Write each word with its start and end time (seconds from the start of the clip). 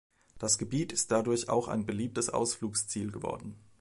Das 0.39 0.57
Gebiet 0.57 0.91
ist 0.91 1.11
dadurch 1.11 1.47
auch 1.47 1.67
ein 1.67 1.85
beliebtes 1.85 2.31
Ausflugsziel 2.31 3.11
geworden. 3.11 3.55